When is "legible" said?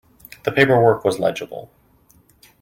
1.19-1.69